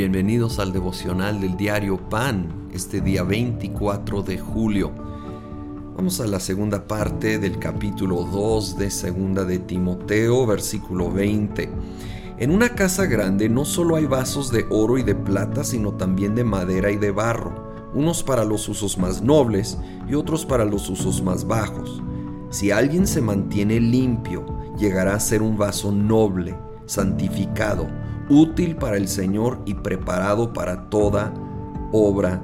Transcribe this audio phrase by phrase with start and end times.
[0.00, 4.92] Bienvenidos al devocional del diario Pan, este día 24 de julio.
[5.94, 11.70] Vamos a la segunda parte del capítulo 2 de segunda de Timoteo, versículo 20.
[12.38, 16.34] En una casa grande no solo hay vasos de oro y de plata, sino también
[16.34, 19.76] de madera y de barro, unos para los usos más nobles
[20.08, 22.02] y otros para los usos más bajos.
[22.48, 24.46] Si alguien se mantiene limpio,
[24.78, 27.86] llegará a ser un vaso noble, santificado,
[28.30, 31.34] útil para el Señor y preparado para toda
[31.92, 32.40] obra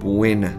[0.00, 0.56] buena.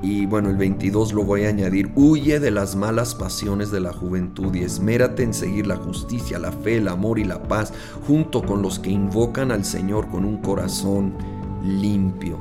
[0.00, 3.92] Y bueno, el 22 lo voy a añadir, huye de las malas pasiones de la
[3.92, 7.72] juventud y esmérate en seguir la justicia, la fe, el amor y la paz,
[8.06, 11.14] junto con los que invocan al Señor con un corazón
[11.62, 12.38] limpio.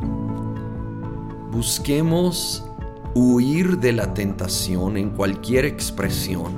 [1.52, 2.66] Busquemos
[3.16, 6.52] huir de la tentación en cualquier expresión,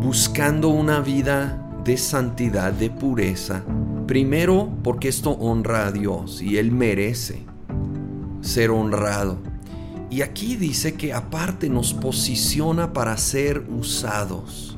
[0.00, 3.64] buscando una vida de santidad, de pureza,
[4.06, 7.42] primero porque esto honra a Dios y Él merece
[8.40, 9.38] ser honrado.
[10.10, 14.76] Y aquí dice que aparte nos posiciona para ser usados.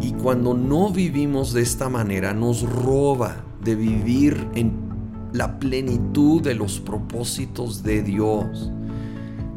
[0.00, 4.72] Y cuando no vivimos de esta manera, nos roba de vivir en
[5.32, 8.70] la plenitud de los propósitos de Dios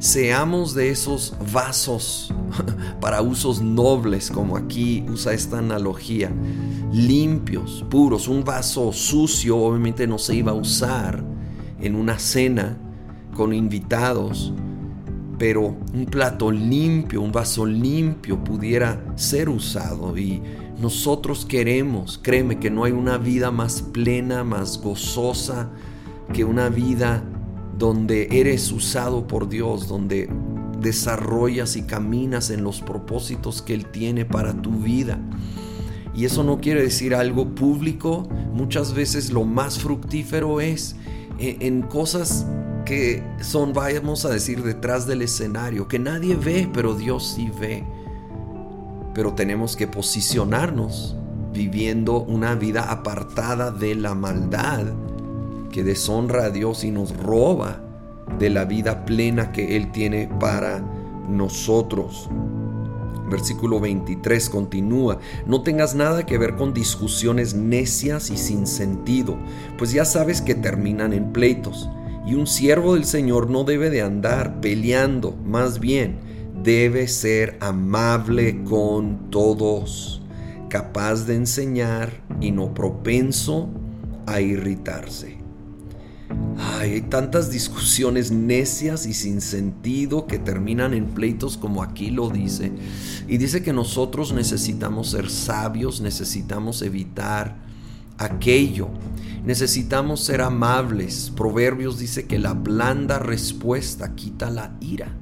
[0.01, 2.33] seamos de esos vasos
[2.99, 6.31] para usos nobles, como aquí usa esta analogía,
[6.91, 8.27] limpios, puros.
[8.27, 11.23] Un vaso sucio obviamente no se iba a usar
[11.79, 12.79] en una cena
[13.35, 14.51] con invitados,
[15.37, 20.41] pero un plato limpio, un vaso limpio pudiera ser usado y
[20.79, 25.69] nosotros queremos, créeme que no hay una vida más plena, más gozosa
[26.33, 27.23] que una vida
[27.81, 30.29] donde eres usado por Dios, donde
[30.79, 35.17] desarrollas y caminas en los propósitos que Él tiene para tu vida.
[36.13, 40.95] Y eso no quiere decir algo público, muchas veces lo más fructífero es
[41.39, 42.45] en, cosas
[42.85, 47.83] que son, vamos a decir, detrás del escenario, que nadie ve, pero Dios sí ve.
[49.15, 51.15] Pero tenemos que posicionarnos
[51.51, 54.85] viviendo una vida apartada de la maldad
[55.71, 57.81] que deshonra a Dios y nos roba
[58.37, 60.83] de la vida plena que Él tiene para
[61.29, 62.29] nosotros.
[63.29, 69.37] Versículo 23 continúa, no tengas nada que ver con discusiones necias y sin sentido,
[69.77, 71.89] pues ya sabes que terminan en pleitos.
[72.27, 76.19] Y un siervo del Señor no debe de andar peleando, más bien
[76.61, 80.21] debe ser amable con todos,
[80.69, 83.69] capaz de enseñar y no propenso
[84.27, 85.40] a irritarse
[86.57, 92.71] hay tantas discusiones necias y sin sentido que terminan en pleitos como aquí lo dice.
[93.27, 97.55] Y dice que nosotros necesitamos ser sabios, necesitamos evitar
[98.17, 98.89] aquello,
[99.45, 101.31] necesitamos ser amables.
[101.35, 105.15] Proverbios dice que la blanda respuesta quita la ira.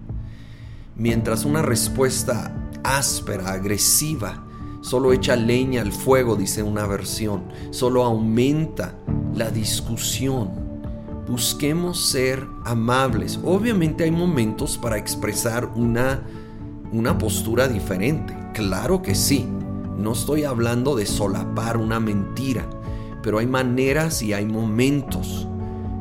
[0.96, 4.46] Mientras una respuesta áspera, agresiva,
[4.82, 8.96] solo echa leña al fuego, dice una versión, solo aumenta
[9.34, 10.69] la discusión
[11.30, 13.40] busquemos ser amables.
[13.44, 16.24] Obviamente hay momentos para expresar una,
[16.92, 18.36] una postura diferente.
[18.54, 19.48] Claro que sí.
[19.98, 22.68] No estoy hablando de solapar una mentira,
[23.22, 25.48] pero hay maneras y hay momentos.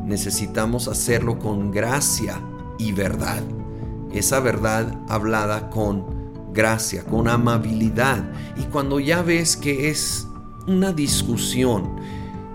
[0.06, 2.40] Necesitamos hacerlo con gracia
[2.78, 3.42] y verdad.
[4.12, 8.32] Esa verdad hablada con gracia, con amabilidad.
[8.56, 10.26] Y cuando ya ves que es
[10.66, 11.96] una discusión,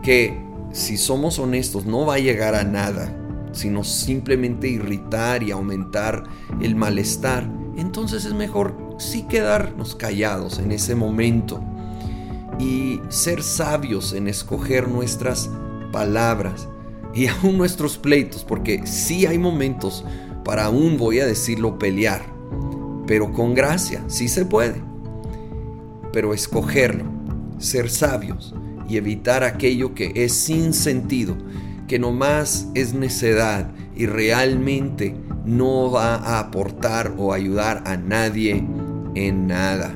[0.01, 0.42] que
[0.73, 3.15] si somos honestos, no va a llegar a nada,
[3.51, 6.23] sino simplemente irritar y aumentar
[6.61, 7.47] el malestar,
[7.77, 11.63] entonces es mejor sí quedarnos callados en ese momento
[12.59, 15.49] y ser sabios en escoger nuestras
[15.91, 16.67] palabras
[17.13, 20.03] y aún nuestros pleitos, porque sí hay momentos
[20.43, 22.25] para aún, voy a decirlo, pelear,
[23.05, 24.81] pero con gracia, sí se puede,
[26.11, 27.05] pero escogerlo,
[27.59, 28.55] ser sabios
[28.87, 31.35] y evitar aquello que es sin sentido,
[31.87, 35.15] que nomás es necedad y realmente
[35.45, 38.65] no va a aportar o ayudar a nadie
[39.15, 39.95] en nada.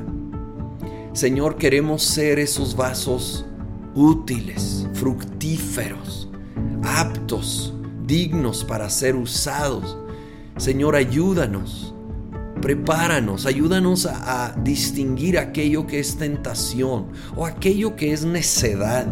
[1.14, 3.46] Señor, queremos ser esos vasos
[3.96, 6.30] útiles, fructíferos,
[6.84, 7.74] aptos,
[8.06, 9.98] dignos para ser usados.
[10.58, 11.96] Señor, ayúdanos
[12.62, 19.08] Prepáranos, ayúdanos a, distinguir aquello que es tentación o aquello que es necedad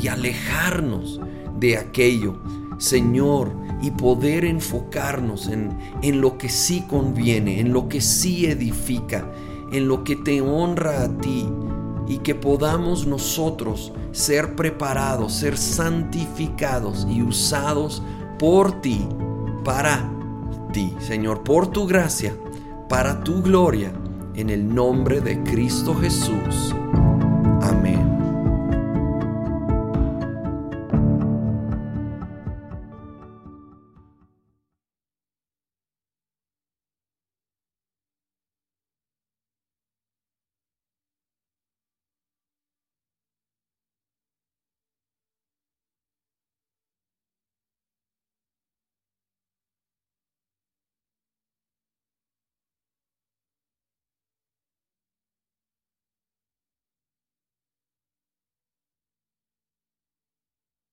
[0.00, 1.20] y alejarnos
[1.58, 2.40] de aquello,
[2.78, 3.52] Señor,
[3.82, 9.30] y poder enfocarnos en, en lo que sí conviene, en lo que sí edifica,
[9.72, 11.46] en lo que te honra a ti,
[12.06, 18.02] y que podamos nosotros ser preparados, ser santificados y usados
[18.38, 19.06] por ti,
[19.64, 20.10] para
[20.72, 22.36] ti, Señor, por tu gracia,
[22.88, 23.92] para tu gloria,
[24.34, 26.74] en el nombre de Cristo Jesús.